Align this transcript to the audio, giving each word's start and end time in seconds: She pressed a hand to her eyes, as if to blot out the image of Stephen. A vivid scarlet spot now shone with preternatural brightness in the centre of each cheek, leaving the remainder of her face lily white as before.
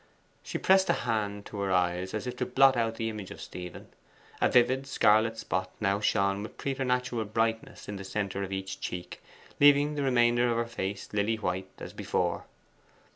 She 0.41 0.57
pressed 0.57 0.89
a 0.89 0.93
hand 1.05 1.45
to 1.45 1.59
her 1.59 1.71
eyes, 1.71 2.15
as 2.15 2.25
if 2.25 2.35
to 2.37 2.45
blot 2.47 2.75
out 2.75 2.95
the 2.95 3.07
image 3.07 3.29
of 3.29 3.39
Stephen. 3.39 3.89
A 4.41 4.49
vivid 4.49 4.87
scarlet 4.87 5.37
spot 5.37 5.69
now 5.79 5.99
shone 5.99 6.41
with 6.41 6.57
preternatural 6.57 7.23
brightness 7.25 7.87
in 7.87 7.97
the 7.97 8.03
centre 8.03 8.41
of 8.41 8.51
each 8.51 8.79
cheek, 8.81 9.21
leaving 9.59 9.93
the 9.93 10.01
remainder 10.01 10.49
of 10.49 10.57
her 10.57 10.65
face 10.65 11.07
lily 11.13 11.35
white 11.35 11.69
as 11.79 11.93
before. 11.93 12.45